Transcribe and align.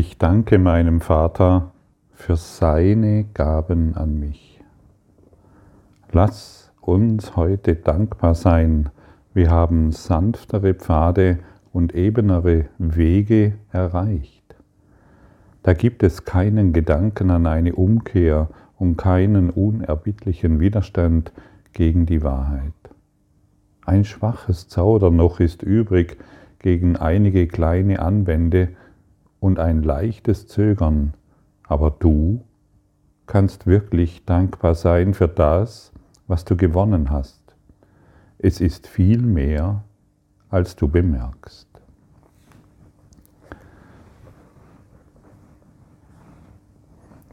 Ich 0.00 0.16
danke 0.16 0.58
meinem 0.58 1.02
Vater 1.02 1.72
für 2.14 2.34
seine 2.34 3.26
Gaben 3.34 3.94
an 3.96 4.18
mich. 4.18 4.58
Lass 6.10 6.72
uns 6.80 7.36
heute 7.36 7.74
dankbar 7.74 8.34
sein. 8.34 8.88
Wir 9.34 9.50
haben 9.50 9.92
sanftere 9.92 10.72
Pfade 10.72 11.40
und 11.74 11.94
ebenere 11.94 12.64
Wege 12.78 13.58
erreicht. 13.72 14.56
Da 15.62 15.74
gibt 15.74 16.02
es 16.02 16.24
keinen 16.24 16.72
Gedanken 16.72 17.30
an 17.30 17.46
eine 17.46 17.74
Umkehr 17.74 18.48
und 18.78 18.96
keinen 18.96 19.50
unerbittlichen 19.50 20.60
Widerstand 20.60 21.30
gegen 21.74 22.06
die 22.06 22.22
Wahrheit. 22.22 22.72
Ein 23.84 24.06
schwaches 24.06 24.66
Zaudern 24.66 25.16
noch 25.16 25.40
ist 25.40 25.62
übrig 25.62 26.16
gegen 26.58 26.96
einige 26.96 27.46
kleine 27.46 28.00
Anwände 28.00 28.70
und 29.40 29.58
ein 29.58 29.82
leichtes 29.82 30.46
Zögern, 30.46 31.14
aber 31.66 31.90
du 31.90 32.44
kannst 33.26 33.66
wirklich 33.66 34.24
dankbar 34.24 34.74
sein 34.74 35.14
für 35.14 35.28
das, 35.28 35.92
was 36.26 36.44
du 36.44 36.56
gewonnen 36.56 37.10
hast. 37.10 37.56
Es 38.38 38.60
ist 38.60 38.86
viel 38.86 39.22
mehr, 39.22 39.82
als 40.48 40.76
du 40.76 40.88
bemerkst. 40.88 41.68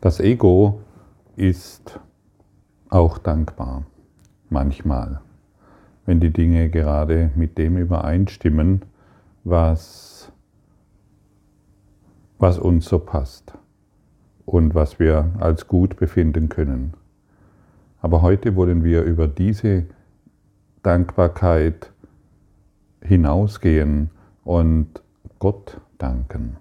Das 0.02 0.20
Ego 0.20 0.82
ist 1.36 2.00
auch 2.90 3.18
dankbar, 3.18 3.84
manchmal, 4.50 5.22
wenn 6.06 6.20
die 6.20 6.32
Dinge 6.32 6.70
gerade 6.70 7.32
mit 7.36 7.58
dem 7.58 7.78
übereinstimmen, 7.78 8.84
was, 9.44 10.32
was 12.40 12.60
uns 12.60 12.86
so 12.86 13.00
passt 13.00 13.54
und 14.46 14.76
was 14.76 15.00
wir 15.00 15.32
als 15.40 15.68
gut 15.68 15.98
befinden 15.98 16.50
können. 16.50 16.94
Aber 18.02 18.22
heute 18.22 18.56
wollen 18.56 18.84
wir 18.84 19.04
über 19.04 19.28
diese 19.28 19.86
Dankbarkeit 20.84 21.92
hinausgehen 23.02 24.12
und 24.44 25.02
Gott 25.40 25.80
danken, 25.98 26.58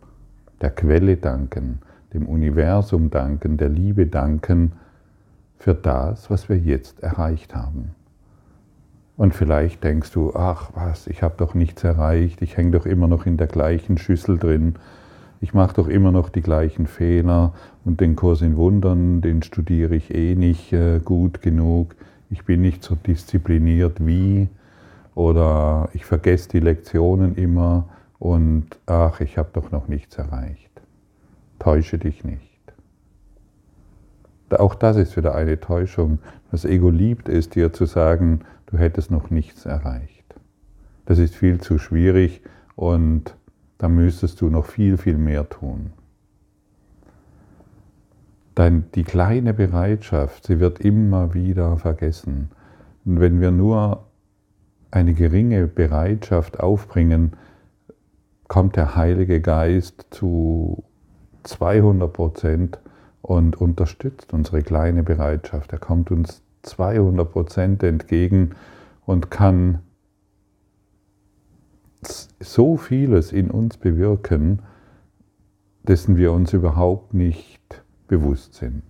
der 0.61 0.71
Quelle 0.71 1.17
danken, 1.17 1.81
dem 2.13 2.27
Universum 2.27 3.11
danken, 3.11 3.57
der 3.57 3.69
Liebe 3.69 4.07
danken 4.07 4.73
für 5.59 5.75
das, 5.75 6.31
was 6.31 6.49
wir 6.49 6.59
jetzt 6.59 7.03
erreicht 7.03 7.55
haben. 7.55 7.95
Und 9.17 9.35
vielleicht 9.35 9.83
denkst 9.83 10.13
du, 10.13 10.35
ach 10.35 10.71
was, 10.75 11.07
ich 11.07 11.23
habe 11.23 11.35
doch 11.39 11.55
nichts 11.55 11.85
erreicht, 11.85 12.43
ich 12.43 12.57
hänge 12.57 12.73
doch 12.73 12.87
immer 12.87 13.09
noch 13.09 13.25
in 13.27 13.37
der 13.37 13.47
gleichen 13.47 13.97
Schüssel 13.97 14.39
drin, 14.39 14.75
ich 15.41 15.55
mache 15.55 15.75
doch 15.75 15.89
immer 15.89 16.12
noch 16.12 16.29
die 16.29 16.42
gleichen 16.42 16.87
Fehler 16.87 17.55
und 17.84 18.01
den 18.01 18.17
Kurs 18.17 18.42
in 18.42 18.56
Wundern, 18.56 19.20
den 19.20 19.42
studiere 19.42 19.95
ich 19.95 20.15
eh 20.15 20.34
nicht 20.34 20.73
äh, 20.73 21.01
gut 21.01 21.42
genug, 21.42 21.95
ich 22.31 22.45
bin 22.45 22.61
nicht 22.61 22.83
so 22.83 22.95
diszipliniert 22.95 24.05
wie 24.05 24.48
oder 25.14 25.89
ich 25.92 26.05
vergesse 26.05 26.48
die 26.51 26.61
Lektionen 26.61 27.37
immer 27.37 27.89
und 28.19 28.67
ach, 28.87 29.20
ich 29.20 29.39
habe 29.39 29.51
doch 29.53 29.70
noch 29.70 29.89
nichts 29.89 30.17
erreicht. 30.17 30.70
Täusche 31.59 31.98
dich 31.98 32.25
nicht. 32.25 32.42
Auch 34.51 34.75
das 34.75 34.97
ist 34.97 35.17
wieder 35.17 35.34
eine 35.34 35.59
Täuschung. 35.59 36.19
Das 36.51 36.64
Ego 36.64 36.91
liebt 36.91 37.29
es, 37.29 37.48
dir 37.48 37.73
zu 37.73 37.84
sagen, 37.84 38.41
du 38.67 38.79
hättest 38.79 39.11
noch 39.11 39.31
nichts 39.31 39.67
erreicht. 39.67 40.25
Das 41.05 41.19
ist 41.19 41.34
viel 41.34 41.61
zu 41.61 41.79
schwierig 41.79 42.42
und 42.75 43.34
da 43.79 43.89
müsstest 43.89 44.41
du 44.41 44.48
noch 44.48 44.67
viel, 44.67 44.97
viel 44.97 45.19
mehr 45.19 45.48
tun. 45.48 45.92
Dein, 48.55 48.91
die 48.95 49.05
kleine 49.05 49.53
Bereitschaft, 49.53 50.47
sie 50.47 50.61
wird 50.61 50.81
immer 50.81 51.35
wieder 51.35 51.77
vergessen. 51.77 52.51
Und 53.05 53.20
wenn 53.20 53.41
wir 53.41 53.51
nur 53.51 54.07
eine 54.91 55.13
geringe 55.13 55.67
Bereitschaft 55.67 56.59
aufbringen, 56.59 57.33
kommt 58.48 58.77
der 58.77 58.97
Heilige 58.97 59.41
Geist 59.41 60.07
zu 60.11 60.85
200 61.42 62.13
Prozent 62.13 62.79
und 63.20 63.61
unterstützt 63.61 64.33
unsere 64.33 64.63
kleine 64.63 65.03
Bereitschaft. 65.03 65.73
Er 65.73 65.79
kommt 65.79 66.11
uns 66.11 66.42
200 66.63 67.31
Prozent 67.31 67.83
entgegen 67.83 68.53
und 69.05 69.31
kann 69.31 69.81
so 72.40 72.77
vieles 72.77 73.33
in 73.33 73.50
uns 73.50 73.77
bewirken, 73.77 74.61
dessen 75.83 76.17
wir 76.17 76.33
uns 76.33 76.52
überhaupt 76.52 77.14
nicht 77.14 77.83
bewusst 78.08 78.55
sind. 78.55 78.83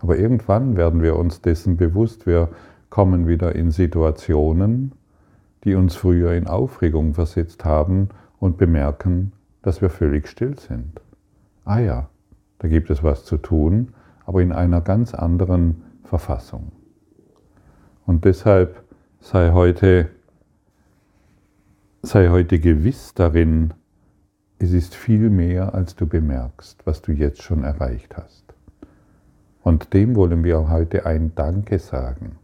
Aber 0.00 0.18
irgendwann 0.18 0.76
werden 0.76 1.02
wir 1.02 1.16
uns 1.16 1.40
dessen 1.40 1.76
bewusst. 1.76 2.26
Wir 2.26 2.50
kommen 2.90 3.26
wieder 3.26 3.54
in 3.54 3.70
Situationen, 3.70 4.92
die 5.64 5.74
uns 5.74 5.96
früher 5.96 6.32
in 6.32 6.46
Aufregung 6.46 7.14
versetzt 7.14 7.64
haben 7.64 8.10
und 8.38 8.58
bemerken, 8.58 9.32
dass 9.62 9.80
wir 9.80 9.88
völlig 9.88 10.28
still 10.28 10.58
sind. 10.58 11.00
Ah 11.64 11.78
ja, 11.78 12.08
da 12.58 12.68
gibt 12.68 12.90
es 12.90 13.02
was 13.02 13.24
zu 13.24 13.38
tun, 13.38 13.94
aber 14.26 14.42
in 14.42 14.52
einer 14.52 14.80
ganz 14.80 15.14
anderen 15.14 15.82
Verfassung. 16.04 16.72
Und 18.06 18.26
deshalb 18.26 18.84
sei 19.20 19.52
heute, 19.52 20.10
sei 22.04 22.28
heute 22.28 22.58
gewiss 22.58 23.14
darin, 23.14 23.72
es 24.58 24.72
ist 24.72 24.94
viel 24.94 25.30
mehr, 25.30 25.74
als 25.74 25.96
du 25.96 26.06
bemerkst, 26.06 26.86
was 26.86 27.00
du 27.00 27.12
jetzt 27.12 27.42
schon 27.42 27.64
erreicht 27.64 28.16
hast. 28.16 28.44
Und 29.62 29.94
dem 29.94 30.14
wollen 30.14 30.44
wir 30.44 30.68
heute 30.68 31.06
ein 31.06 31.34
Danke 31.34 31.78
sagen. 31.78 32.36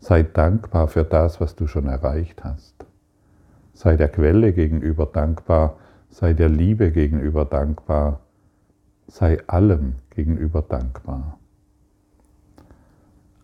Sei 0.00 0.22
dankbar 0.22 0.88
für 0.88 1.04
das, 1.04 1.40
was 1.40 1.56
du 1.56 1.66
schon 1.66 1.86
erreicht 1.86 2.44
hast. 2.44 2.74
Sei 3.72 3.96
der 3.96 4.08
Quelle 4.08 4.52
gegenüber 4.52 5.06
dankbar, 5.06 5.78
sei 6.10 6.34
der 6.34 6.50
Liebe 6.50 6.90
gegenüber 6.90 7.46
dankbar, 7.46 8.20
sei 9.06 9.38
allem 9.46 9.94
gegenüber 10.10 10.62
dankbar. 10.62 11.38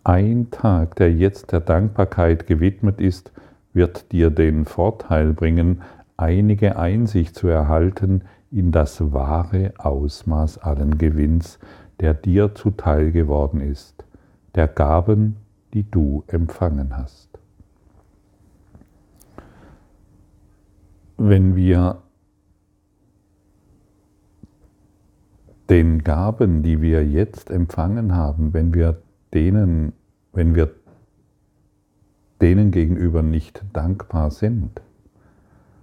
Ein 0.04 0.50
Tag, 0.50 0.96
der 0.96 1.12
jetzt 1.12 1.52
der 1.52 1.60
Dankbarkeit 1.60 2.46
gewidmet 2.46 3.00
ist, 3.00 3.32
wird 3.72 4.12
dir 4.12 4.30
den 4.30 4.64
Vorteil 4.64 5.32
bringen, 5.32 5.82
einige 6.16 6.76
Einsicht 6.76 7.34
zu 7.34 7.48
erhalten 7.48 8.22
in 8.50 8.70
das 8.70 9.12
wahre 9.12 9.72
Ausmaß 9.78 10.58
allen 10.58 10.98
Gewinns, 10.98 11.58
der 12.00 12.14
dir 12.14 12.54
zuteil 12.54 13.12
geworden 13.12 13.60
ist, 13.60 14.04
der 14.54 14.68
Gaben, 14.68 15.36
die 15.72 15.90
du 15.90 16.24
empfangen 16.26 16.96
hast. 16.96 17.28
Wenn 21.16 21.56
wir 21.56 22.02
den 25.70 26.02
Gaben, 26.02 26.62
die 26.62 26.82
wir 26.82 27.06
jetzt 27.06 27.50
empfangen 27.50 28.14
haben, 28.14 28.52
wenn 28.52 28.74
wir 28.74 29.00
denen, 29.32 29.92
wenn 30.32 30.54
wir 30.54 30.70
denen 32.42 32.72
gegenüber 32.72 33.22
nicht 33.22 33.62
dankbar 33.72 34.32
sind, 34.32 34.82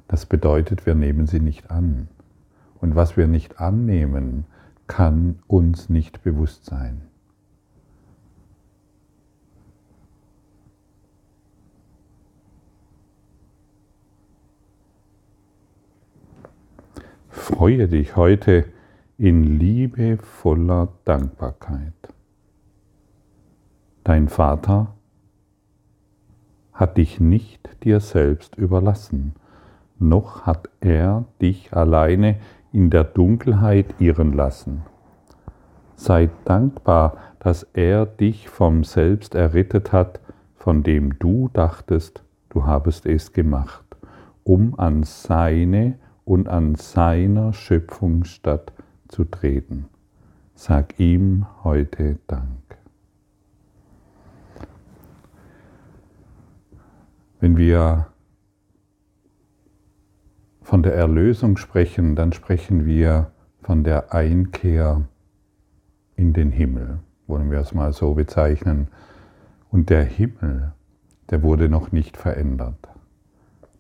das 0.10 0.26
bedeutet, 0.26 0.86
wir 0.86 0.94
nehmen 0.94 1.26
sie 1.26 1.40
nicht 1.40 1.72
an. 1.72 2.10
Und 2.82 2.96
was 2.96 3.16
wir 3.16 3.28
nicht 3.28 3.60
annehmen, 3.60 4.46
kann 4.88 5.40
uns 5.48 5.88
nicht 5.90 6.24
bewusst 6.24 6.66
sein. 6.66 7.02
Freue 17.30 17.88
dich 17.88 18.16
heute 18.16 18.66
in 19.18 19.60
liebevoller 19.60 20.90
Dankbarkeit. 21.06 21.94
Dein 24.04 24.28
Vater 24.28 24.96
hat 26.80 26.96
dich 26.96 27.20
nicht 27.20 27.84
dir 27.84 28.00
selbst 28.00 28.56
überlassen, 28.56 29.34
noch 30.00 30.46
hat 30.46 30.70
er 30.80 31.26
dich 31.42 31.74
alleine 31.74 32.38
in 32.72 32.90
der 32.90 33.04
Dunkelheit 33.04 33.96
irren 34.00 34.32
lassen. 34.32 34.84
Sei 35.96 36.30
dankbar, 36.46 37.18
dass 37.40 37.64
er 37.74 38.06
dich 38.06 38.48
vom 38.48 38.86
Selbst 38.86 39.36
errettet 39.36 39.92
hat, 39.92 40.22
von 40.56 40.82
dem 40.84 41.20
du 41.20 41.50
dachtest, 41.52 42.24
du 42.48 42.66
habest 42.66 43.06
es 43.06 43.34
gemacht, 43.34 43.84
um 44.46 44.80
an 44.80 45.04
seine 45.04 45.96
und 46.24 46.48
an 46.48 46.76
seiner 46.76 47.52
Schöpfungsstatt 47.52 48.72
zu 49.10 49.26
treten. 49.26 49.90
Sag 50.56 50.98
ihm 50.98 51.46
heute 51.66 52.20
Dank. 52.28 52.59
Wenn 57.40 57.56
wir 57.56 58.08
von 60.62 60.84
der 60.84 60.94
Erlösung 60.94 61.58
sprechen, 61.58 62.16
dann 62.16 62.34
sprechen 62.34 62.86
wir 62.86 63.32
von 63.62 63.84
der 63.84 64.14
Einkehr 64.14 65.08
in 66.16 66.34
den 66.34 66.52
Himmel, 66.52 67.00
wollen 67.28 67.50
wir 67.50 67.60
es 67.60 67.74
mal 67.74 67.94
so 67.94 68.14
bezeichnen. 68.14 68.90
Und 69.72 69.90
der 69.90 70.04
Himmel, 70.04 70.74
der 71.30 71.42
wurde 71.42 71.70
noch 71.70 71.92
nicht 71.94 72.18
verändert. 72.18 72.90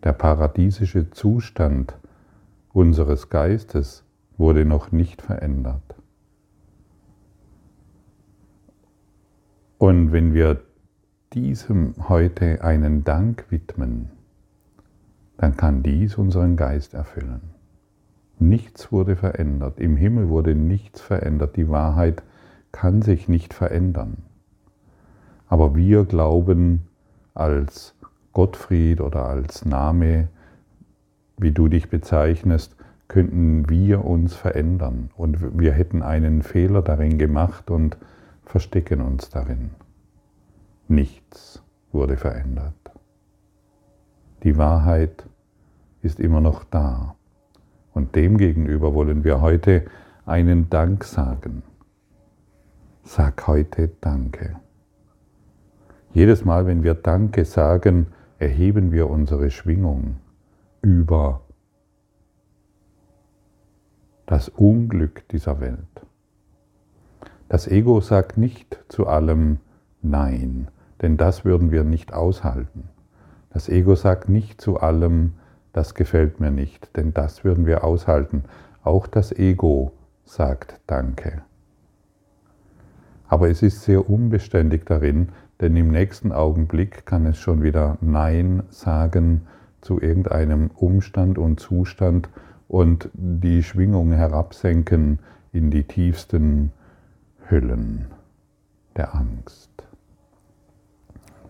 Der 0.03 0.13
paradiesische 0.13 1.09
Zustand 1.09 1.95
unseres 2.71 3.29
Geistes 3.29 4.05
wurde 4.38 4.63
noch 4.63 4.94
nicht 4.94 5.21
verändert. 5.21 5.83
Und 9.77 10.13
wenn 10.13 10.33
wir 10.33 10.62
diesem 11.33 11.93
heute 12.09 12.63
einen 12.63 13.03
Dank 13.03 13.45
widmen, 13.49 14.09
dann 15.37 15.55
kann 15.55 15.83
dies 15.83 16.15
unseren 16.17 16.57
Geist 16.57 16.93
erfüllen. 16.93 17.41
Nichts 18.39 18.91
wurde 18.91 19.15
verändert. 19.15 19.79
Im 19.79 19.95
Himmel 19.95 20.29
wurde 20.29 20.55
nichts 20.55 21.01
verändert. 21.01 21.55
Die 21.55 21.69
Wahrheit 21.69 22.23
kann 22.71 23.01
sich 23.01 23.27
nicht 23.27 23.53
verändern. 23.53 24.17
Aber 25.47 25.75
wir 25.75 26.05
glauben 26.05 26.87
als 27.33 27.95
Gottfried 28.33 29.01
oder 29.01 29.25
als 29.25 29.65
Name, 29.65 30.29
wie 31.37 31.51
du 31.51 31.67
dich 31.67 31.89
bezeichnest, 31.89 32.75
könnten 33.07 33.69
wir 33.69 34.05
uns 34.05 34.35
verändern 34.35 35.09
und 35.17 35.59
wir 35.59 35.71
hätten 35.71 36.03
einen 36.03 36.43
Fehler 36.43 36.83
darin 36.83 37.17
gemacht 37.17 37.71
und 37.71 37.97
verstecken 38.45 39.01
uns 39.01 39.29
darin. 39.29 39.71
Nichts 40.91 41.62
wurde 41.91 42.18
verändert. 42.18 42.74
Die 44.41 44.57
Wahrheit 44.57 45.24
ist 46.01 46.19
immer 46.19 46.41
noch 46.41 46.63
da. 46.63 47.15
Und 47.94 48.15
demgegenüber 48.15 48.95
wollen 48.95 49.24
wir 49.24 49.39
heute 49.39 49.86
einen 50.25 50.71
Dank 50.71 51.03
sagen. 51.03 51.62
Sag 53.03 53.45
heute 53.45 53.91
Danke. 54.01 54.59
Jedes 56.12 56.44
Mal, 56.44 56.65
wenn 56.65 56.81
wir 56.81 56.95
Danke 56.95 57.45
sagen, 57.45 58.07
erheben 58.39 58.91
wir 58.91 59.12
unsere 59.12 59.51
Schwingung 59.51 60.15
über 60.81 61.41
das 64.25 64.50
Unglück 64.50 65.27
dieser 65.27 65.59
Welt. 65.59 65.77
Das 67.47 67.68
Ego 67.68 68.01
sagt 68.01 68.38
nicht 68.39 68.83
zu 68.88 69.06
allem 69.06 69.59
Nein, 70.01 70.69
denn 71.01 71.18
das 71.18 71.46
würden 71.46 71.72
wir 71.72 71.84
nicht 71.84 72.13
aushalten. 72.13 72.90
Das 73.51 73.69
Ego 73.69 73.96
sagt 73.96 74.30
nicht 74.30 74.62
zu 74.62 74.80
allem, 74.80 75.34
das 75.74 75.96
gefällt 75.96 76.40
mir 76.40 76.51
nicht, 76.51 76.96
denn 76.98 77.13
das 77.13 77.44
würden 77.44 77.66
wir 77.66 77.84
aushalten. 77.84 78.44
Auch 78.84 79.07
das 79.07 79.31
Ego 79.31 79.92
sagt 80.25 80.80
Danke. 80.88 81.42
Aber 83.28 83.50
es 83.50 83.62
ist 83.62 83.84
sehr 83.84 84.10
unbeständig 84.10 84.86
darin, 84.86 85.30
denn 85.62 85.75
im 85.75 85.92
nächsten 85.92 86.31
Augenblick 86.31 87.06
kann 87.06 87.25
es 87.25 87.38
schon 87.38 87.62
wieder 87.62 87.98
Nein 88.01 88.63
sagen 88.69 89.48
zu 89.81 90.01
irgendeinem 90.01 90.72
Umstand 90.75 91.38
und 91.38 91.60
Zustand 91.60 92.30
und 92.68 93.10
die 93.13 93.63
Schwingung 93.63 94.12
herabsenken 94.12 95.19
in 95.51 95.72
die 95.72 95.84
tiefsten 95.84 96.72
Hüllen 97.48 98.07
der 98.96 99.16
Angst. 99.16 99.69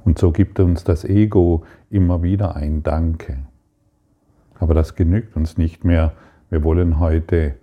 Und 0.10 0.18
so 0.18 0.32
gibt 0.32 0.60
uns 0.60 0.84
das 0.84 1.06
Ego 1.06 1.64
immer 1.92 2.24
wieder 2.24 2.56
ein 2.56 2.82
Danke. 2.82 3.46
Aber 4.56 4.74
das 4.74 4.96
genügt 4.96 5.36
uns 5.36 5.56
nicht 5.56 5.86
mehr. 5.86 6.14
Wir 6.50 6.64
wollen 6.64 6.98
heute 6.98 7.58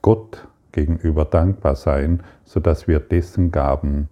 Gott 0.00 0.48
gegenüber 0.72 1.26
dankbar 1.26 1.76
sein, 1.76 2.22
sodass 2.44 2.88
wir 2.88 2.98
dessen 2.98 3.50
Gaben, 3.50 4.08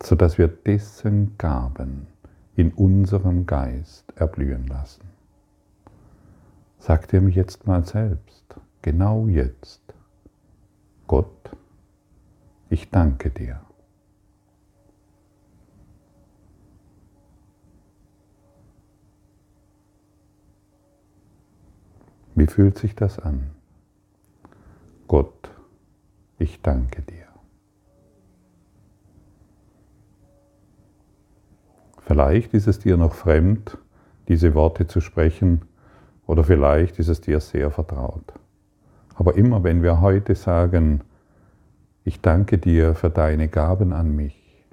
sodass 0.00 0.38
wir 0.38 0.46
dessen 0.46 1.36
Gaben 1.38 2.06
in 2.54 2.70
unserem 2.70 3.46
Geist 3.46 4.12
erblühen 4.14 4.68
lassen. 4.68 5.10
Sag 6.78 7.08
dir 7.08 7.20
mich 7.20 7.34
jetzt 7.34 7.66
mal 7.66 7.84
selbst, 7.84 8.54
genau 8.82 9.26
jetzt, 9.26 9.85
Gott, 11.06 11.50
ich 12.68 12.90
danke 12.90 13.30
dir. 13.30 13.60
Wie 22.34 22.46
fühlt 22.46 22.76
sich 22.76 22.94
das 22.94 23.18
an? 23.18 23.50
Gott, 25.08 25.50
ich 26.38 26.60
danke 26.60 27.02
dir. 27.02 27.26
Vielleicht 32.02 32.52
ist 32.52 32.66
es 32.66 32.78
dir 32.78 32.96
noch 32.96 33.14
fremd, 33.14 33.78
diese 34.28 34.54
Worte 34.54 34.86
zu 34.86 35.00
sprechen, 35.00 35.62
oder 36.26 36.44
vielleicht 36.44 36.98
ist 36.98 37.08
es 37.08 37.20
dir 37.20 37.40
sehr 37.40 37.70
vertraut. 37.70 38.34
Aber 39.16 39.36
immer 39.36 39.64
wenn 39.64 39.82
wir 39.82 40.00
heute 40.00 40.34
sagen, 40.34 41.00
ich 42.04 42.20
danke 42.20 42.58
dir 42.58 42.94
für 42.94 43.10
deine 43.10 43.48
Gaben 43.48 43.92
an 43.92 44.14
mich, 44.14 44.64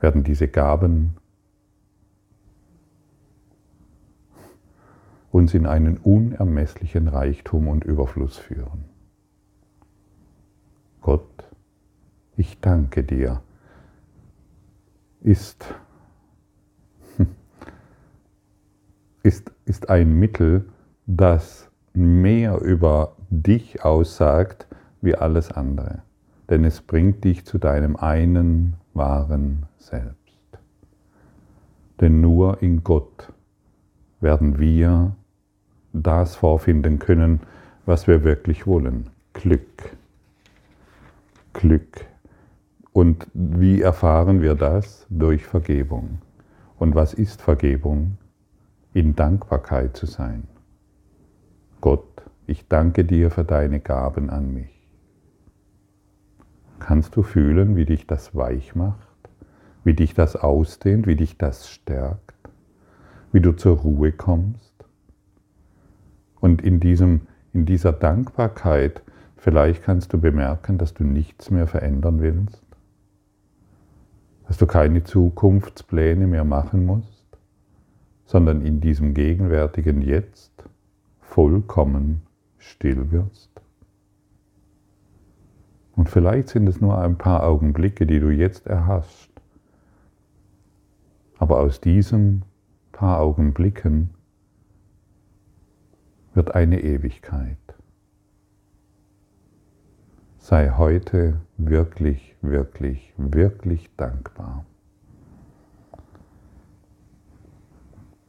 werden 0.00 0.22
diese 0.22 0.46
Gaben 0.46 1.16
uns 5.30 5.54
in 5.54 5.66
einen 5.66 5.96
unermesslichen 5.96 7.08
Reichtum 7.08 7.66
und 7.66 7.84
Überfluss 7.84 8.36
führen. 8.36 8.84
Gott, 11.00 11.44
ich 12.36 12.60
danke 12.60 13.02
dir, 13.02 13.42
ist, 15.22 15.64
ist, 19.22 19.50
ist 19.64 19.88
ein 19.88 20.12
Mittel, 20.12 20.70
das 21.06 21.70
mehr 21.94 22.60
über 22.60 23.13
dich 23.42 23.84
aussagt 23.84 24.66
wie 25.00 25.14
alles 25.14 25.50
andere. 25.50 26.02
Denn 26.48 26.64
es 26.64 26.80
bringt 26.80 27.24
dich 27.24 27.44
zu 27.44 27.58
deinem 27.58 27.96
einen 27.96 28.74
wahren 28.92 29.66
Selbst. 29.78 30.14
Denn 32.00 32.20
nur 32.20 32.62
in 32.62 32.84
Gott 32.84 33.32
werden 34.20 34.58
wir 34.58 35.14
das 35.92 36.36
vorfinden 36.36 36.98
können, 36.98 37.40
was 37.86 38.06
wir 38.06 38.24
wirklich 38.24 38.66
wollen. 38.66 39.10
Glück. 39.32 39.96
Glück. 41.52 42.06
Und 42.92 43.26
wie 43.34 43.82
erfahren 43.82 44.40
wir 44.40 44.54
das? 44.54 45.06
Durch 45.10 45.44
Vergebung. 45.44 46.18
Und 46.78 46.94
was 46.94 47.14
ist 47.14 47.42
Vergebung? 47.42 48.18
In 48.92 49.16
Dankbarkeit 49.16 49.96
zu 49.96 50.06
sein. 50.06 50.44
Gott, 51.80 52.13
ich 52.46 52.68
danke 52.68 53.04
dir 53.04 53.30
für 53.30 53.44
deine 53.44 53.80
Gaben 53.80 54.30
an 54.30 54.52
mich. 54.52 54.70
Kannst 56.78 57.16
du 57.16 57.22
fühlen, 57.22 57.76
wie 57.76 57.86
dich 57.86 58.06
das 58.06 58.34
weich 58.34 58.74
macht, 58.74 59.08
wie 59.84 59.94
dich 59.94 60.14
das 60.14 60.36
ausdehnt, 60.36 61.06
wie 61.06 61.16
dich 61.16 61.38
das 61.38 61.70
stärkt, 61.70 62.34
wie 63.32 63.40
du 63.40 63.52
zur 63.52 63.78
Ruhe 63.78 64.12
kommst? 64.12 64.74
Und 66.40 66.60
in, 66.60 66.80
diesem, 66.80 67.22
in 67.54 67.64
dieser 67.64 67.92
Dankbarkeit, 67.92 69.02
vielleicht 69.36 69.82
kannst 69.82 70.12
du 70.12 70.20
bemerken, 70.20 70.76
dass 70.76 70.92
du 70.92 71.04
nichts 71.04 71.50
mehr 71.50 71.66
verändern 71.66 72.20
willst, 72.20 72.62
dass 74.46 74.58
du 74.58 74.66
keine 74.66 75.04
Zukunftspläne 75.04 76.26
mehr 76.26 76.44
machen 76.44 76.84
musst, 76.84 77.38
sondern 78.26 78.60
in 78.60 78.82
diesem 78.82 79.14
gegenwärtigen 79.14 80.02
Jetzt 80.02 80.52
vollkommen 81.20 82.23
still 82.64 83.10
wirst. 83.10 83.50
Und 85.96 86.08
vielleicht 86.08 86.48
sind 86.48 86.66
es 86.66 86.80
nur 86.80 86.98
ein 86.98 87.16
paar 87.18 87.44
Augenblicke, 87.44 88.06
die 88.06 88.18
du 88.18 88.30
jetzt 88.30 88.66
erhascht. 88.66 89.30
Aber 91.38 91.60
aus 91.60 91.80
diesen 91.80 92.44
paar 92.92 93.20
Augenblicken 93.20 94.10
wird 96.32 96.54
eine 96.54 96.80
Ewigkeit. 96.82 97.58
Sei 100.38 100.70
heute 100.70 101.40
wirklich, 101.56 102.34
wirklich, 102.42 103.14
wirklich 103.16 103.94
dankbar. 103.96 104.64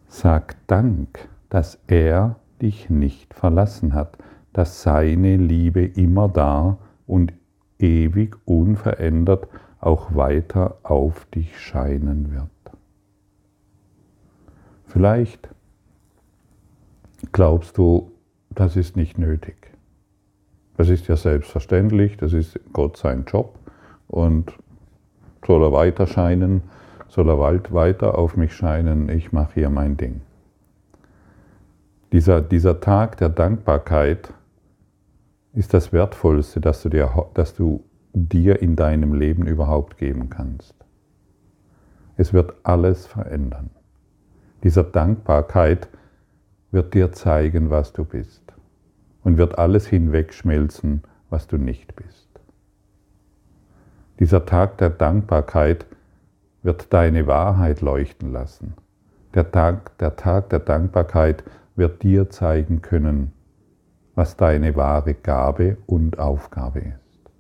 Sag 0.08 0.56
Dank, 0.68 1.28
dass 1.50 1.80
er 1.88 2.38
dich 2.62 2.90
nicht 2.90 3.34
verlassen 3.34 3.94
hat, 3.94 4.18
dass 4.54 4.82
seine 4.84 5.38
Liebe 5.38 5.86
immer 5.86 6.30
da 6.30 6.78
und 7.08 7.34
ewig 7.80 8.36
unverändert 8.46 9.48
auch 9.80 10.16
weiter 10.16 10.78
auf 10.84 11.26
dich 11.26 11.60
scheinen 11.60 12.32
wird. 12.32 12.50
Vielleicht 14.88 15.50
glaubst 17.32 17.78
du, 17.78 18.12
das 18.50 18.76
ist 18.76 18.96
nicht 18.96 19.18
nötig. 19.18 19.56
Das 20.78 20.90
ist 20.90 21.08
ja 21.08 21.16
selbstverständlich, 21.16 22.18
das 22.18 22.34
ist 22.34 22.60
Gott 22.74 22.98
sein 22.98 23.26
Job 23.28 23.58
und 24.08 24.54
soll 25.46 25.64
er 25.64 25.72
weiter 25.72 26.08
scheinen, 26.08 26.62
soll 27.08 27.30
er 27.30 27.40
weiter 27.40 28.18
auf 28.18 28.36
mich 28.36 28.54
scheinen, 28.54 29.10
ich 29.10 29.32
mache 29.32 29.54
hier 29.56 29.70
mein 29.70 29.98
Ding. 29.98 30.22
Dieser, 32.16 32.40
dieser 32.40 32.80
Tag 32.80 33.18
der 33.18 33.28
Dankbarkeit 33.28 34.34
ist 35.52 35.74
das 35.74 35.92
Wertvollste, 35.92 36.62
das 36.62 36.82
du, 36.82 36.88
dir, 36.88 37.12
das 37.34 37.56
du 37.56 37.84
dir 38.14 38.62
in 38.62 38.78
deinem 38.78 39.14
Leben 39.14 39.46
überhaupt 39.46 39.98
geben 39.98 40.30
kannst. 40.30 40.76
Es 42.16 42.32
wird 42.32 42.54
alles 42.64 43.06
verändern. 43.06 43.70
Dieser 44.64 44.86
Dankbarkeit 44.86 45.90
wird 46.72 46.94
dir 46.94 47.12
zeigen, 47.12 47.70
was 47.70 47.92
du 47.92 48.06
bist 48.06 48.54
und 49.26 49.38
wird 49.38 49.60
alles 49.60 49.86
hinwegschmelzen, 49.86 51.04
was 51.30 51.48
du 51.48 51.58
nicht 51.58 51.98
bist. 51.98 52.30
Dieser 54.22 54.46
Tag 54.46 54.78
der 54.78 54.92
Dankbarkeit 54.92 55.86
wird 56.64 56.94
deine 56.94 57.28
Wahrheit 57.28 57.82
leuchten 57.82 58.32
lassen. 58.32 58.74
Der 59.34 59.52
Tag, 59.52 59.98
der 59.98 60.16
Tag 60.16 60.50
der 60.52 60.60
Dankbarkeit 60.60 61.44
wird 61.76 62.04
dir 62.04 62.30
zeigen 62.30 62.82
können, 62.82 63.32
was 64.16 64.38
deine 64.38 64.76
wahre 64.76 65.14
Gabe 65.14 65.78
und 65.86 66.20
Aufgabe 66.20 66.80
ist. 66.80 67.32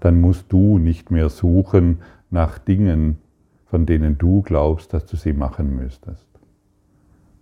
Dann 0.00 0.20
musst 0.20 0.52
du 0.52 0.78
nicht 0.78 1.10
mehr 1.10 1.28
suchen 1.28 2.00
nach 2.30 2.58
Dingen, 2.58 3.18
von 3.66 3.86
denen 3.86 4.18
du 4.18 4.42
glaubst, 4.42 4.92
dass 4.92 5.06
du 5.06 5.16
sie 5.16 5.32
machen 5.32 5.76
müsstest. 5.76 6.26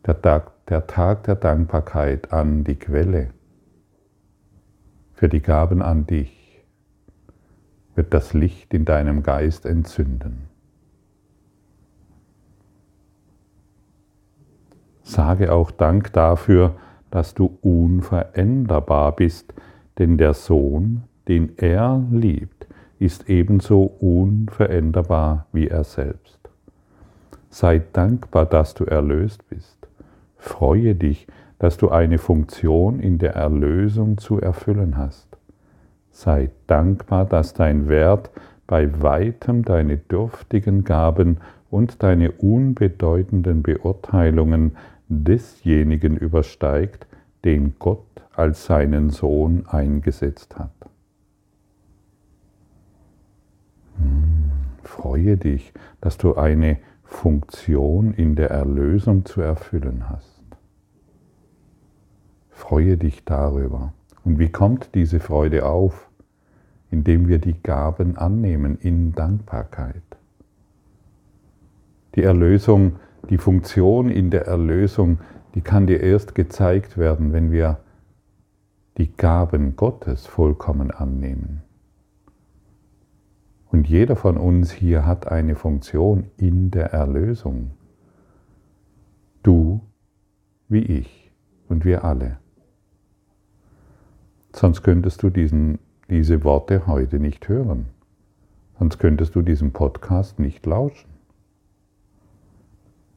Der 0.06 0.20
Tag, 0.20 0.52
der 0.66 0.86
Tag 0.86 1.24
der 1.24 1.36
Dankbarkeit 1.36 2.32
an 2.32 2.64
die 2.64 2.76
Quelle 2.76 3.30
für 5.12 5.28
die 5.28 5.42
Gaben 5.42 5.82
an 5.82 6.06
dich 6.06 6.64
wird 7.94 8.14
das 8.14 8.32
Licht 8.32 8.72
in 8.72 8.84
deinem 8.84 9.22
Geist 9.22 9.66
entzünden. 9.66 10.49
Sage 15.10 15.52
auch 15.52 15.72
Dank 15.72 16.12
dafür, 16.12 16.76
dass 17.10 17.34
du 17.34 17.58
unveränderbar 17.62 19.16
bist, 19.16 19.52
denn 19.98 20.18
der 20.18 20.34
Sohn, 20.34 21.02
den 21.26 21.54
er 21.56 22.00
liebt, 22.12 22.68
ist 23.00 23.28
ebenso 23.28 23.82
unveränderbar 23.82 25.46
wie 25.52 25.66
er 25.66 25.82
selbst. 25.82 26.38
Sei 27.48 27.82
dankbar, 27.92 28.46
dass 28.46 28.74
du 28.74 28.84
erlöst 28.84 29.48
bist. 29.50 29.88
Freue 30.36 30.94
dich, 30.94 31.26
dass 31.58 31.76
du 31.76 31.88
eine 31.90 32.18
Funktion 32.18 33.00
in 33.00 33.18
der 33.18 33.34
Erlösung 33.34 34.16
zu 34.16 34.40
erfüllen 34.40 34.96
hast. 34.96 35.26
Sei 36.12 36.50
dankbar, 36.68 37.24
dass 37.24 37.52
dein 37.52 37.88
Wert 37.88 38.30
bei 38.68 39.02
weitem 39.02 39.64
deine 39.64 39.96
dürftigen 39.96 40.84
Gaben 40.84 41.38
und 41.70 42.02
deine 42.02 42.32
unbedeutenden 42.32 43.62
Beurteilungen 43.62 44.76
desjenigen 45.10 46.16
übersteigt, 46.16 47.06
den 47.44 47.74
Gott 47.78 48.06
als 48.34 48.64
seinen 48.64 49.10
Sohn 49.10 49.66
eingesetzt 49.66 50.56
hat. 50.56 50.70
Hm, 53.96 54.52
freue 54.82 55.36
dich, 55.36 55.72
dass 56.00 56.16
du 56.16 56.36
eine 56.36 56.78
Funktion 57.02 58.14
in 58.14 58.36
der 58.36 58.50
Erlösung 58.50 59.24
zu 59.24 59.40
erfüllen 59.40 60.08
hast. 60.08 60.44
Freue 62.50 62.96
dich 62.96 63.24
darüber. 63.24 63.92
Und 64.24 64.38
wie 64.38 64.50
kommt 64.50 64.94
diese 64.94 65.18
Freude 65.18 65.66
auf? 65.66 66.08
Indem 66.90 67.28
wir 67.28 67.38
die 67.38 67.60
Gaben 67.62 68.16
annehmen 68.16 68.78
in 68.80 69.12
Dankbarkeit. 69.12 70.02
Die 72.14 72.22
Erlösung 72.22 72.96
die 73.28 73.38
Funktion 73.38 74.08
in 74.08 74.30
der 74.30 74.46
Erlösung, 74.46 75.18
die 75.54 75.60
kann 75.60 75.86
dir 75.86 76.00
erst 76.00 76.34
gezeigt 76.34 76.96
werden, 76.96 77.32
wenn 77.32 77.52
wir 77.52 77.80
die 78.98 79.12
Gaben 79.16 79.76
Gottes 79.76 80.26
vollkommen 80.26 80.90
annehmen. 80.90 81.62
Und 83.70 83.88
jeder 83.88 84.16
von 84.16 84.36
uns 84.36 84.72
hier 84.72 85.06
hat 85.06 85.30
eine 85.30 85.54
Funktion 85.54 86.26
in 86.36 86.70
der 86.70 86.92
Erlösung. 86.92 87.70
Du 89.42 89.80
wie 90.68 90.82
ich 90.82 91.30
und 91.68 91.84
wir 91.84 92.04
alle. 92.04 92.38
Sonst 94.52 94.82
könntest 94.82 95.22
du 95.22 95.30
diesen, 95.30 95.78
diese 96.08 96.42
Worte 96.42 96.86
heute 96.86 97.20
nicht 97.20 97.48
hören. 97.48 97.86
Sonst 98.78 98.98
könntest 98.98 99.34
du 99.34 99.42
diesem 99.42 99.72
Podcast 99.72 100.38
nicht 100.38 100.66
lauschen. 100.66 101.09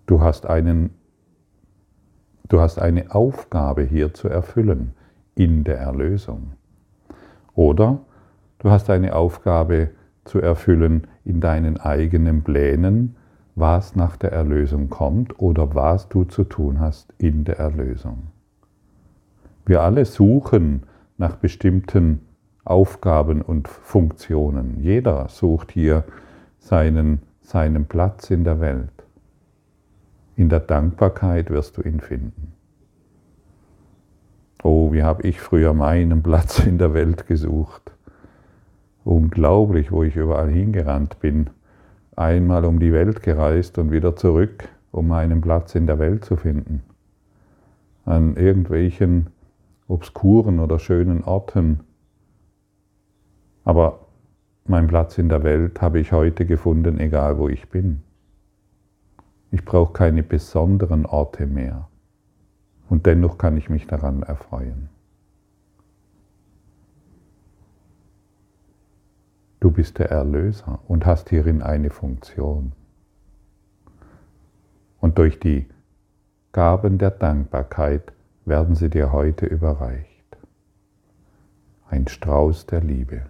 Du 0.06 0.22
hast, 0.22 0.46
einen, 0.46 0.92
du 2.50 2.60
hast 2.60 2.80
eine 2.80 3.14
Aufgabe 3.14 3.84
hier 3.84 4.14
zu 4.14 4.28
erfüllen 4.28 4.94
in 5.36 5.64
der 5.64 5.78
Erlösung. 5.78 6.54
Oder 7.56 8.00
du 8.60 8.70
hast 8.70 8.90
eine 8.90 9.16
Aufgabe 9.16 9.92
zu 10.26 10.40
erfüllen 10.40 11.08
in 11.24 11.40
deinen 11.40 11.78
eigenen 11.78 12.44
Plänen, 12.44 13.16
was 13.56 13.96
nach 13.96 14.18
der 14.18 14.32
Erlösung 14.32 14.90
kommt 14.90 15.40
oder 15.40 15.76
was 15.76 16.10
du 16.10 16.24
zu 16.24 16.44
tun 16.44 16.80
hast 16.80 17.14
in 17.18 17.44
der 17.44 17.60
Erlösung. 17.60 18.28
Wir 19.66 19.82
alle 19.82 20.06
suchen 20.06 20.84
nach 21.18 21.36
bestimmten 21.36 22.22
Aufgaben 22.66 23.42
und 23.42 23.68
Funktionen. 23.68 24.80
Jeder 24.80 25.28
sucht 25.30 25.72
hier 25.72 26.04
seinen, 26.60 27.22
seinen 27.42 27.86
Platz 27.86 28.30
in 28.30 28.44
der 28.44 28.60
Welt. 28.60 28.93
In 30.36 30.50
der 30.50 30.62
Dankbarkeit 30.62 31.50
wirst 31.50 31.78
du 31.78 31.82
ihn 31.82 32.00
finden. 32.00 32.54
Oh, 34.64 34.92
wie 34.94 35.04
habe 35.04 35.28
ich 35.28 35.40
früher 35.42 35.74
meinen 35.74 36.24
Platz 36.24 36.60
in 36.66 36.78
der 36.78 36.94
Welt 36.94 37.28
gesucht. 37.28 37.92
Unglaublich, 39.04 39.92
wo 39.92 40.04
ich 40.04 40.16
überall 40.16 40.50
hingerannt 40.50 41.20
bin. 41.20 41.50
Einmal 42.16 42.64
um 42.66 42.80
die 42.80 42.94
Welt 42.94 43.22
gereist 43.22 43.78
und 43.78 43.92
wieder 43.92 44.16
zurück, 44.16 44.70
um 44.92 45.08
meinen 45.08 45.42
Platz 45.42 45.76
in 45.76 45.86
der 45.86 46.00
Welt 46.00 46.24
zu 46.24 46.38
finden. 46.38 46.84
An 48.06 48.36
irgendwelchen 48.36 49.28
obskuren 49.88 50.60
oder 50.60 50.80
schönen 50.80 51.24
Orten. 51.24 51.82
Aber 53.66 54.00
mein 54.66 54.88
Platz 54.88 55.18
in 55.18 55.30
der 55.30 55.44
Welt 55.44 55.82
habe 55.82 56.00
ich 56.00 56.12
heute 56.12 56.46
gefunden, 56.46 57.00
egal 57.00 57.38
wo 57.38 57.50
ich 57.50 57.70
bin. 57.70 58.02
Ich 59.54 59.64
brauche 59.64 59.94
keine 59.94 60.24
besonderen 60.24 61.06
Orte 61.06 61.46
mehr. 61.46 61.88
Und 62.90 63.06
dennoch 63.06 63.38
kann 63.38 63.56
ich 63.56 63.70
mich 63.70 63.86
daran 63.86 64.24
erfreuen. 64.24 64.90
Du 69.60 69.70
bist 69.70 70.00
der 70.00 70.10
Erlöser 70.10 70.80
und 70.88 71.06
hast 71.06 71.30
hierin 71.30 71.62
eine 71.62 71.92
Funktion. 71.92 72.72
Und 75.00 75.20
durch 75.20 75.40
die 75.40 75.68
Gaben 76.52 76.98
der 76.98 77.12
Dankbarkeit 77.12 78.12
werden 78.46 78.74
sie 78.74 78.90
dir 78.90 79.12
heute 79.12 79.46
überreicht. 79.46 80.36
Ein 81.92 82.08
Strauß 82.08 82.66
der 82.66 82.82
Liebe, 82.82 83.28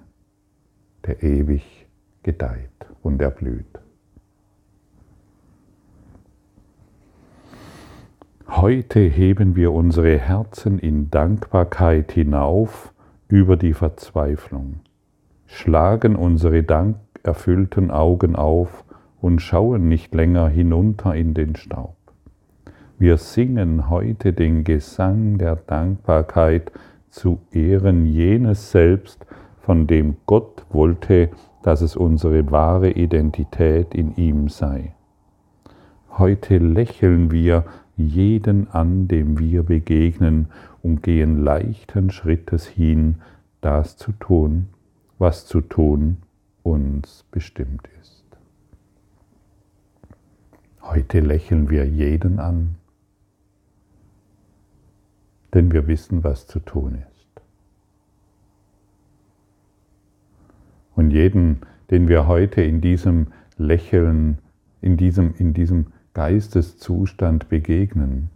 der 1.06 1.22
ewig 1.22 1.86
gedeiht 2.24 2.70
und 3.02 3.22
erblüht. 3.22 3.84
Heute 8.64 9.02
heben 9.02 9.58
wir 9.58 9.74
unsere 9.74 10.18
Herzen 10.18 10.80
in 10.80 11.12
Dankbarkeit 11.12 12.14
hinauf 12.14 12.94
über 13.28 13.58
die 13.58 13.74
Verzweiflung, 13.74 14.80
schlagen 15.48 16.16
unsere 16.16 16.64
dankerfüllten 16.64 17.92
Augen 17.92 18.38
auf 18.38 18.86
und 19.20 19.42
schauen 19.42 19.90
nicht 19.90 20.16
länger 20.16 20.48
hinunter 20.48 21.14
in 21.14 21.34
den 21.34 21.58
Staub. 21.58 21.98
Wir 22.98 23.18
singen 23.18 23.90
heute 23.90 24.32
den 24.32 24.64
Gesang 24.64 25.38
der 25.38 25.58
Dankbarkeit 25.58 26.72
zu 27.10 27.42
Ehren 27.52 28.06
jenes 28.06 28.72
Selbst, 28.72 29.26
von 29.60 29.88
dem 29.88 30.16
Gott 30.26 30.66
wollte, 30.70 31.32
dass 31.64 31.82
es 31.82 31.98
unsere 31.98 32.50
wahre 32.50 32.92
Identität 32.92 33.94
in 33.94 34.16
ihm 34.16 34.48
sei. 34.48 34.94
Heute 36.18 36.60
lächeln 36.60 37.30
wir 37.30 37.66
jeden 37.98 38.70
an, 38.72 39.08
dem 39.08 39.38
wir 39.40 39.64
begegnen, 39.64 40.48
und 40.82 41.02
gehen 41.02 41.44
leichten 41.44 42.12
Schrittes 42.12 42.68
hin, 42.68 43.16
das 43.62 43.96
zu 43.96 44.12
tun, 44.12 44.68
was 45.18 45.46
zu 45.46 45.62
tun 45.62 46.18
uns 46.64 47.26
bestimmt 47.32 47.88
ist. 48.02 48.24
Heute 50.82 51.22
lächeln 51.22 51.70
wir 51.70 51.88
jeden 51.88 52.40
an, 52.40 52.76
denn 55.54 55.72
wir 55.72 55.88
wissen, 55.88 56.24
was 56.24 56.48
zu 56.48 56.60
tun 56.60 56.96
ist. 56.96 57.42
Und 60.96 61.12
jeden, 61.12 61.62
den 61.90 62.08
wir 62.08 62.28
heute 62.28 62.62
in 62.62 62.82
diesem 62.82 63.28
Lächeln, 63.58 64.40
in 64.82 64.98
diesem, 64.98 65.34
in 65.38 65.54
diesem 65.54 65.88
Geisteszustand 66.14 67.50
begegnen, 67.50 68.30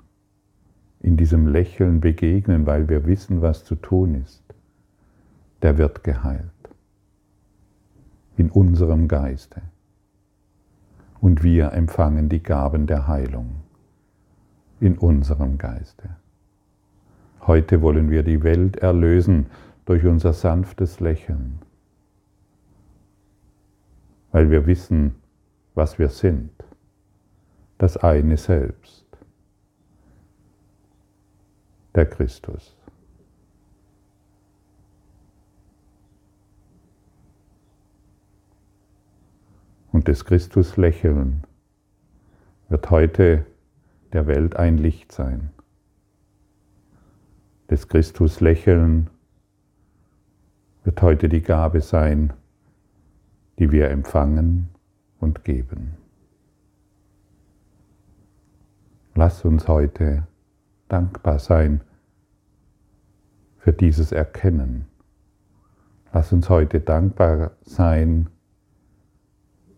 in 0.99 1.15
diesem 1.15 1.47
Lächeln 1.47 2.01
begegnen, 2.01 2.65
weil 2.65 2.89
wir 2.89 3.05
wissen, 3.05 3.41
was 3.41 3.63
zu 3.63 3.75
tun 3.75 4.15
ist, 4.15 4.43
der 5.61 5.77
wird 5.77 6.03
geheilt. 6.03 6.51
In 8.35 8.49
unserem 8.49 9.07
Geiste. 9.07 9.61
Und 11.19 11.43
wir 11.43 11.73
empfangen 11.73 12.29
die 12.29 12.43
Gaben 12.43 12.85
der 12.87 13.07
Heilung 13.07 13.61
in 14.79 14.97
unserem 14.97 15.57
Geiste. 15.57 16.09
Heute 17.41 17.81
wollen 17.81 18.11
wir 18.11 18.23
die 18.23 18.43
Welt 18.43 18.77
erlösen 18.77 19.47
durch 19.85 20.05
unser 20.05 20.33
sanftes 20.33 20.99
Lächeln, 20.99 21.59
weil 24.31 24.51
wir 24.51 24.67
wissen, 24.67 25.15
was 25.73 25.97
wir 25.97 26.09
sind, 26.09 26.51
das 27.77 27.97
eine 27.97 28.37
Selbst, 28.37 29.05
der 31.95 32.05
Christus. 32.05 32.75
Und 39.91 40.07
des 40.07 40.25
Christus 40.25 40.77
Lächeln 40.77 41.43
wird 42.69 42.89
heute 42.91 43.45
der 44.13 44.27
Welt 44.27 44.55
ein 44.55 44.77
Licht 44.77 45.11
sein. 45.11 45.49
Des 47.69 47.87
Christus 47.87 48.39
Lächeln 48.39 49.09
wird 50.83 51.01
heute 51.01 51.29
die 51.29 51.41
Gabe 51.41 51.81
sein, 51.81 52.33
die 53.59 53.71
wir 53.71 53.89
empfangen 53.89 54.69
und 55.19 55.43
geben. 55.43 55.97
Lass 59.17 59.43
uns 59.45 59.67
heute 59.67 60.27
dankbar 60.89 61.39
sein 61.39 61.81
für 63.57 63.73
dieses 63.73 64.11
Erkennen. 64.11 64.85
Lass 66.13 66.31
uns 66.31 66.49
heute 66.49 66.81
dankbar 66.81 67.53
sein, 67.61 68.29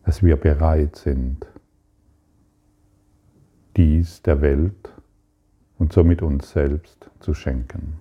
dass 0.04 0.22
wir 0.24 0.36
bereit 0.36 0.98
sind, 0.98 1.48
dies 3.78 4.22
der 4.24 4.42
Welt 4.42 4.94
und 5.78 5.94
somit 5.94 6.22
uns 6.22 6.52
selbst 6.52 7.10
zu 7.22 7.34
schenken. 7.34 7.98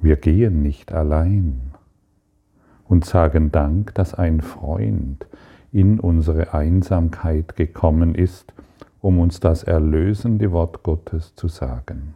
Wir 0.00 0.16
gehen 0.16 0.62
nicht 0.62 0.90
allein 0.92 1.72
und 2.88 3.04
sagen 3.04 3.52
Dank, 3.52 3.94
dass 3.94 4.14
ein 4.14 4.40
Freund 4.40 5.26
in 5.72 6.00
unsere 6.00 6.52
Einsamkeit 6.54 7.56
gekommen 7.56 8.14
ist, 8.14 8.52
um 9.00 9.18
uns 9.18 9.40
das 9.40 9.62
erlösende 9.62 10.52
Wort 10.52 10.82
Gottes 10.82 11.34
zu 11.34 11.48
sagen. 11.48 12.14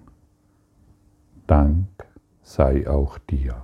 Dank 1.46 1.86
sei 2.42 2.88
auch 2.88 3.18
dir. 3.18 3.62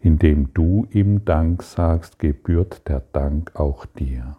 Indem 0.00 0.52
du 0.54 0.86
ihm 0.90 1.24
Dank 1.24 1.62
sagst, 1.62 2.18
gebührt 2.18 2.88
der 2.88 3.02
Dank 3.12 3.52
auch 3.54 3.86
dir. 3.86 4.36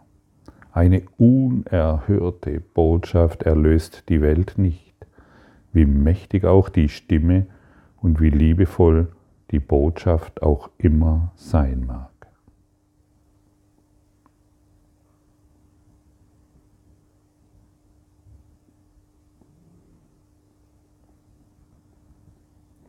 Eine 0.71 1.03
unerhörte 1.17 2.59
Botschaft 2.59 3.43
erlöst 3.43 4.03
die 4.09 4.21
Welt 4.21 4.53
nicht, 4.57 4.93
wie 5.73 5.85
mächtig 5.85 6.45
auch 6.45 6.69
die 6.69 6.89
Stimme 6.89 7.47
und 8.01 8.21
wie 8.21 8.29
liebevoll 8.29 9.07
die 9.51 9.59
Botschaft 9.59 10.41
auch 10.41 10.69
immer 10.77 11.31
sein 11.35 11.85
mag. 11.85 12.16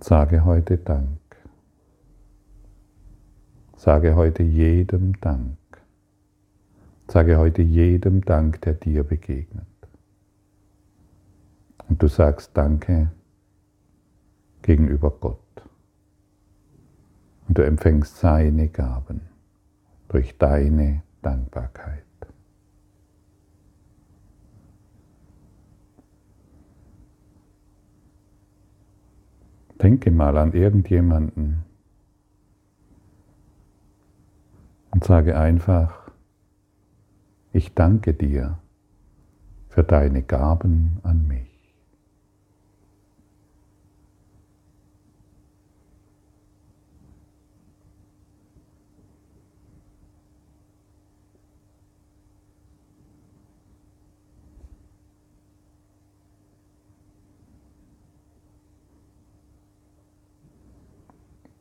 Sage 0.09 0.43
heute 0.47 0.79
Dank. 0.79 1.21
Sage 3.77 4.17
heute 4.17 4.43
jedem 4.43 5.21
Dank. 5.21 5.59
Sage 7.09 7.37
heute 7.37 7.61
jedem 7.61 8.23
Dank, 8.23 8.63
der 8.63 8.73
dir 8.73 9.05
begegnet. 9.05 9.67
Und 11.91 12.03
du 12.03 12.09
sagst 12.09 12.57
Danke 12.57 13.11
gegenüber 14.63 15.11
Gott. 15.11 15.63
Und 17.47 17.59
du 17.59 17.63
empfängst 17.67 18.17
seine 18.17 18.69
Gaben 18.69 19.21
durch 20.09 20.39
deine 20.39 21.03
Dankbarkeit. 21.21 22.08
Denke 29.83 30.11
mal 30.11 30.37
an 30.37 30.53
irgendjemanden 30.53 31.65
und 34.91 35.05
sage 35.05 35.39
einfach, 35.39 36.11
ich 37.53 37.75
danke 37.75 38.15
dir 38.15 38.59
für 39.69 39.85
deine 39.85 40.23
Gaben 40.23 40.99
an 41.03 41.27
mich. 41.29 41.48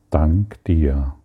Dank 0.10 0.64
dir, 0.64 1.16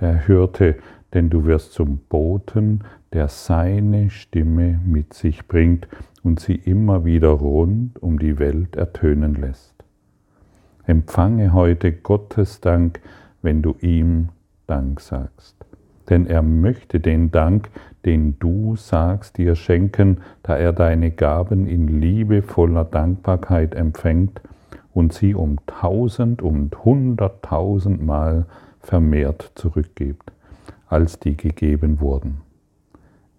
der 0.00 0.26
hörte, 0.26 0.76
denn 1.14 1.30
du 1.30 1.44
wirst 1.44 1.72
zum 1.72 1.98
Boten, 2.08 2.82
der 3.12 3.28
seine 3.28 4.10
Stimme 4.10 4.80
mit 4.84 5.14
sich 5.14 5.46
bringt 5.46 5.86
und 6.24 6.40
sie 6.40 6.56
immer 6.56 7.04
wieder 7.04 7.28
rund 7.28 8.02
um 8.02 8.18
die 8.18 8.40
Welt 8.40 8.74
ertönen 8.74 9.34
lässt. 9.34 9.74
Empfange 10.86 11.52
heute 11.52 11.92
Gottes 11.92 12.60
Dank, 12.60 13.00
wenn 13.42 13.62
du 13.62 13.76
ihm 13.80 14.30
Dank 14.66 15.00
sagst. 15.00 15.54
Denn 16.10 16.26
er 16.26 16.42
möchte 16.42 16.98
den 16.98 17.30
Dank, 17.30 17.70
den 18.04 18.40
du 18.40 18.74
sagst, 18.74 19.38
dir 19.38 19.54
schenken, 19.54 20.18
da 20.42 20.56
er 20.56 20.72
deine 20.72 21.12
Gaben 21.12 21.68
in 21.68 22.00
liebevoller 22.00 22.84
Dankbarkeit 22.84 23.74
empfängt 23.74 24.40
und 24.98 25.12
sie 25.12 25.32
um 25.32 25.58
tausend 25.66 26.42
und 26.42 26.84
hunderttausendmal 26.84 28.46
vermehrt 28.80 29.52
zurückgibt, 29.54 30.32
als 30.88 31.20
die 31.20 31.36
gegeben 31.36 32.00
wurden. 32.00 32.40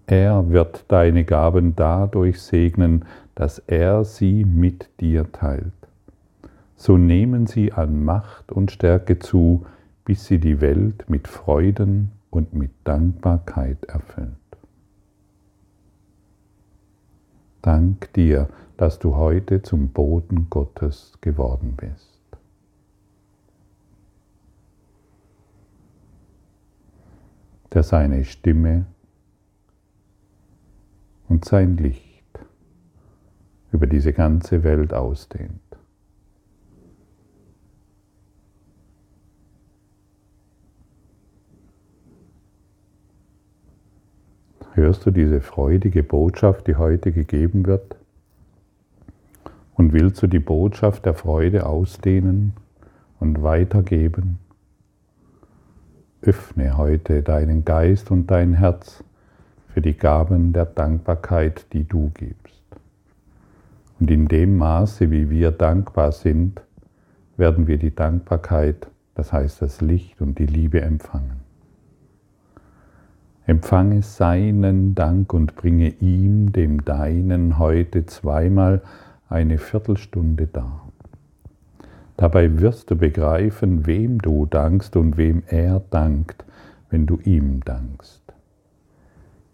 Er 0.07 0.49
wird 0.49 0.85
deine 0.87 1.25
Gaben 1.25 1.75
dadurch 1.75 2.41
segnen, 2.41 3.03
dass 3.35 3.59
er 3.59 4.05
sie 4.05 4.45
mit 4.45 4.89
dir 5.01 5.29
teilt. 5.33 5.73
So 6.77 6.95
nehmen 6.95 7.45
sie 7.45 7.73
an 7.73 8.05
Macht 8.05 8.53
und 8.53 8.71
Stärke 8.71 9.19
zu, 9.19 9.65
bis 10.05 10.27
sie 10.27 10.39
die 10.39 10.61
Welt 10.61 11.09
mit 11.09 11.27
Freuden 11.27 12.11
und 12.29 12.53
mit 12.53 12.71
Dankbarkeit 12.85 13.83
erfüllt. 13.83 14.29
Dank 17.61 18.13
dir, 18.13 18.47
dass 18.79 18.97
du 18.97 19.17
heute 19.17 19.61
zum 19.61 19.89
Boden 19.89 20.49
Gottes 20.49 21.11
geworden 21.19 21.75
bist. 21.75 22.17
der 27.73 27.83
seine 27.83 28.25
Stimme 28.25 28.87
und 31.27 31.45
sein 31.45 31.77
Licht 31.77 32.25
über 33.71 33.85
diese 33.85 34.11
ganze 34.11 34.63
Welt 34.63 34.91
ausdehnt. 34.91 35.61
Hörst 44.73 45.05
du 45.05 45.11
diese 45.11 45.41
freudige 45.41 46.01
Botschaft, 46.01 46.65
die 46.65 46.75
heute 46.75 47.11
gegeben 47.11 47.67
wird? 47.67 47.99
Und 49.79 49.93
willst 49.93 50.21
du 50.21 50.27
die 50.27 50.39
Botschaft 50.39 51.05
der 51.05 51.13
Freude 51.13 51.65
ausdehnen 51.65 52.51
und 53.21 53.43
weitergeben 53.43 54.37
Öffne 56.21 56.75
heute 56.75 57.23
deinen 57.23 57.63
Geist 57.63 58.11
und 58.11 58.29
dein 58.29 58.55
Herz 58.55 59.05
für 59.69 59.79
die 59.79 59.93
Gaben 59.93 60.51
der 60.51 60.65
Dankbarkeit, 60.65 61.65
die 61.71 61.85
du 61.85 62.11
gibst. 62.13 62.61
Und 64.01 64.11
in 64.11 64.27
dem 64.27 64.57
Maße, 64.57 65.11
wie 65.11 65.29
wir 65.29 65.51
dankbar 65.51 66.11
sind, 66.11 66.61
werden 67.37 67.65
wir 67.67 67.77
die 67.77 67.95
Dankbarkeit, 67.95 68.87
das 69.15 69.31
heißt 69.31 69.61
das 69.61 69.79
Licht 69.79 70.19
und 70.19 70.39
die 70.39 70.45
Liebe 70.45 70.81
empfangen. 70.81 71.39
Empfange 73.45 74.01
seinen 74.01 74.93
Dank 74.93 75.31
und 75.31 75.55
bringe 75.55 75.87
ihm, 76.01 76.51
dem 76.51 76.83
deinen, 76.83 77.57
heute 77.57 78.05
zweimal 78.07 78.81
eine 79.29 79.57
Viertelstunde 79.57 80.47
dar. 80.47 80.89
Dabei 82.17 82.59
wirst 82.59 82.91
du 82.91 82.97
begreifen, 82.97 83.85
wem 83.85 84.19
du 84.19 84.45
dankst 84.45 84.95
und 84.97 85.15
wem 85.17 85.43
er 85.47 85.81
dankt, 85.89 86.43
wenn 86.89 87.05
du 87.05 87.19
ihm 87.23 87.61
dankst. 87.63 88.21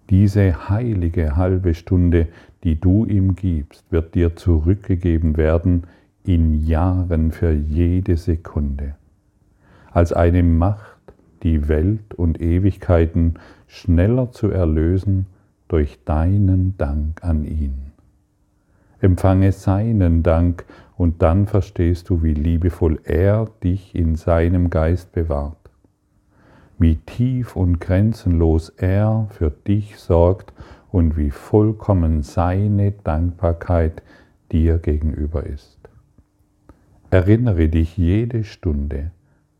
Diese 0.09 0.69
heilige 0.69 1.35
halbe 1.35 1.73
Stunde, 1.73 2.27
die 2.63 2.79
du 2.79 3.05
ihm 3.05 3.35
gibst, 3.35 3.91
wird 3.91 4.15
dir 4.15 4.35
zurückgegeben 4.35 5.37
werden 5.37 5.83
in 6.23 6.65
Jahren 6.65 7.31
für 7.31 7.51
jede 7.51 8.17
Sekunde, 8.17 8.95
als 9.91 10.13
eine 10.13 10.41
Macht, 10.41 10.95
die 11.43 11.67
Welt 11.67 12.13
und 12.15 12.41
Ewigkeiten 12.41 13.35
schneller 13.67 14.31
zu 14.31 14.49
erlösen 14.49 15.27
durch 15.67 16.03
deinen 16.05 16.75
Dank 16.77 17.23
an 17.23 17.45
ihn. 17.45 17.84
Empfange 19.05 19.51
seinen 19.51 20.23
Dank 20.23 20.65
und 20.97 21.21
dann 21.21 21.45
verstehst 21.45 22.09
du, 22.09 22.23
wie 22.23 22.33
liebevoll 22.33 22.99
er 23.03 23.45
dich 23.63 23.93
in 23.93 24.15
seinem 24.15 24.71
Geist 24.71 25.11
bewahrt, 25.11 25.69
wie 26.79 26.95
tief 26.95 27.55
und 27.55 27.79
grenzenlos 27.79 28.69
er 28.69 29.27
für 29.29 29.51
dich 29.51 29.97
sorgt 29.97 30.53
und 30.91 31.17
wie 31.17 31.29
vollkommen 31.29 32.23
seine 32.23 32.93
Dankbarkeit 32.93 34.01
dir 34.51 34.79
gegenüber 34.79 35.45
ist. 35.45 35.77
Erinnere 37.11 37.69
dich 37.69 37.97
jede 37.97 38.43
Stunde 38.43 39.11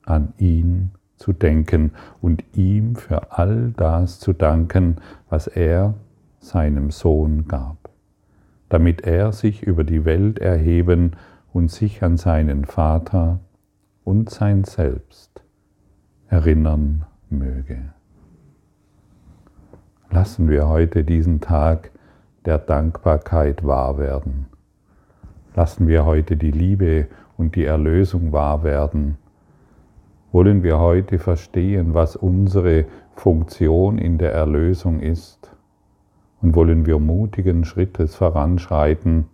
an 0.05 0.33
ihn 0.39 0.89
zu 1.17 1.33
denken 1.33 1.91
und 2.19 2.43
ihm 2.53 2.95
für 2.95 3.31
all 3.31 3.73
das 3.77 4.19
zu 4.19 4.33
danken, 4.33 4.97
was 5.29 5.45
er 5.45 5.93
seinem 6.39 6.89
Sohn 6.89 7.47
gab, 7.47 7.84
damit 8.69 9.01
er 9.01 9.31
sich 9.31 9.63
über 9.63 9.83
die 9.83 10.05
Welt 10.05 10.39
erheben 10.39 11.11
und 11.53 11.71
sich 11.71 12.03
an 12.03 12.17
seinen 12.17 12.65
Vater 12.65 13.39
und 14.03 14.29
sein 14.29 14.63
Selbst 14.63 15.43
erinnern 16.27 17.05
möge. 17.29 17.93
Lassen 20.11 20.49
wir 20.49 20.67
heute 20.67 21.03
diesen 21.03 21.41
Tag 21.41 21.91
der 22.45 22.57
Dankbarkeit 22.57 23.65
wahr 23.65 23.97
werden. 23.97 24.45
Lassen 25.55 25.87
wir 25.87 26.05
heute 26.05 26.37
die 26.37 26.51
Liebe 26.51 27.07
und 27.37 27.55
die 27.55 27.65
Erlösung 27.65 28.31
wahr 28.31 28.63
werden 28.63 29.17
wollen 30.35 30.63
wir 30.63 30.79
heute 30.79 31.17
verstehen, 31.17 31.93
was 31.93 32.17
unsere 32.17 32.87
Funktion 33.15 33.97
in 33.97 34.17
der 34.17 34.33
Erlösung 34.33 34.99
ist 34.99 35.54
und 36.45 36.53
wollen 36.53 36.85
wir 36.85 36.99
mutigen 36.99 37.65
Schrittes 37.65 38.13
voranschreiten, 38.13 39.25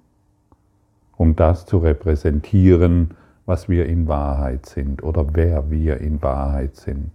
um 1.17 1.35
das 1.35 1.65
zu 1.65 1.79
repräsentieren, 1.79 3.15
was 3.45 3.67
wir 3.67 3.85
in 3.87 4.07
Wahrheit 4.07 4.65
sind 4.65 5.03
oder 5.03 5.33
wer 5.33 5.69
wir 5.69 5.97
in 5.97 6.21
Wahrheit 6.21 6.77
sind. 6.77 7.11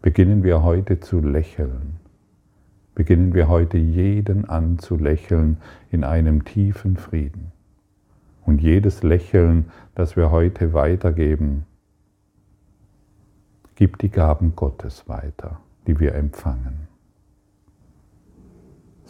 Beginnen 0.00 0.44
wir 0.44 0.62
heute 0.62 1.00
zu 1.00 1.18
lächeln. 1.18 1.96
Beginnen 2.94 3.34
wir 3.34 3.48
heute 3.48 3.78
jeden 3.78 4.48
anzulächeln 4.48 5.56
in 5.90 6.04
einem 6.04 6.44
tiefen 6.44 6.96
Frieden. 6.96 7.50
Und 8.46 8.62
jedes 8.62 9.02
Lächeln, 9.02 9.72
das 9.96 10.14
wir 10.14 10.30
heute 10.30 10.72
weitergeben, 10.72 11.66
Gib 13.74 13.98
die 13.98 14.10
Gaben 14.10 14.54
Gottes 14.54 15.08
weiter, 15.08 15.58
die 15.88 15.98
wir 15.98 16.14
empfangen. 16.14 16.83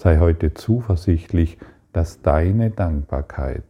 Sei 0.05 0.19
heute 0.19 0.53
zuversichtlich, 0.53 1.57
dass 1.95 2.21
deine 2.21 2.69
Dankbarkeit 2.69 3.65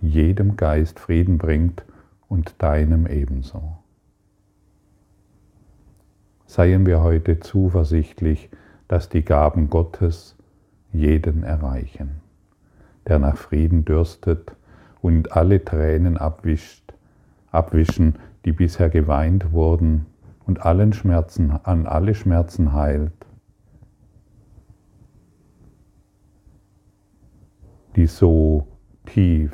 jedem 0.00 0.56
Geist 0.56 1.00
Frieden 1.00 1.38
bringt 1.38 1.84
und 2.28 2.62
deinem 2.62 3.08
ebenso. 3.08 3.76
Seien 6.46 6.86
wir 6.86 7.02
heute 7.02 7.40
zuversichtlich, 7.40 8.48
dass 8.86 9.08
die 9.08 9.24
Gaben 9.24 9.68
Gottes 9.68 10.36
jeden 10.92 11.42
erreichen, 11.42 12.20
der 13.08 13.18
nach 13.18 13.36
Frieden 13.36 13.84
dürstet 13.84 14.52
und 15.02 15.32
alle 15.32 15.64
Tränen 15.64 16.16
abwischt, 16.16 16.94
abwischen, 17.50 18.14
die 18.44 18.52
bisher 18.52 18.88
geweint 18.88 19.50
wurden 19.50 20.06
und 20.46 20.64
allen 20.64 20.92
Schmerzen, 20.92 21.50
an 21.64 21.86
alle 21.88 22.14
Schmerzen 22.14 22.72
heilt, 22.72 23.25
die 27.96 28.06
so 28.06 28.66
tief 29.06 29.52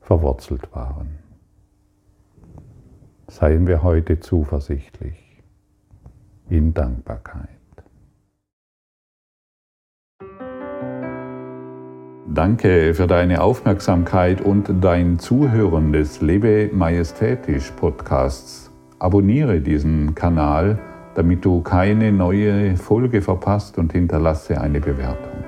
verwurzelt 0.00 0.72
waren. 0.72 1.18
Seien 3.26 3.66
wir 3.66 3.82
heute 3.82 4.20
zuversichtlich 4.20 5.42
in 6.48 6.72
Dankbarkeit. 6.72 7.48
Danke 12.32 12.94
für 12.94 13.06
deine 13.06 13.42
Aufmerksamkeit 13.42 14.40
und 14.40 14.70
dein 14.82 15.18
Zuhören 15.18 15.92
des 15.92 16.20
Lebe 16.20 16.70
Majestätisch 16.72 17.72
Podcasts. 17.72 18.70
Abonniere 18.98 19.60
diesen 19.60 20.14
Kanal, 20.14 20.78
damit 21.14 21.44
du 21.44 21.62
keine 21.62 22.12
neue 22.12 22.76
Folge 22.76 23.22
verpasst 23.22 23.76
und 23.78 23.92
hinterlasse 23.92 24.60
eine 24.60 24.80
Bewertung. 24.80 25.47